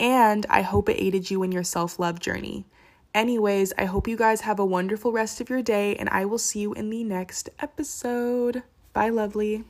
And 0.00 0.44
I 0.50 0.62
hope 0.62 0.88
it 0.88 1.00
aided 1.00 1.30
you 1.30 1.44
in 1.44 1.52
your 1.52 1.64
self 1.64 2.00
love 2.00 2.18
journey. 2.18 2.64
Anyways, 3.14 3.72
I 3.78 3.84
hope 3.84 4.08
you 4.08 4.16
guys 4.16 4.40
have 4.40 4.58
a 4.58 4.66
wonderful 4.66 5.12
rest 5.12 5.40
of 5.40 5.48
your 5.48 5.62
day, 5.62 5.94
and 5.94 6.08
I 6.08 6.24
will 6.24 6.38
see 6.38 6.58
you 6.58 6.74
in 6.74 6.90
the 6.90 7.04
next 7.04 7.50
episode. 7.60 8.64
Bye, 8.92 9.10
lovely. 9.10 9.64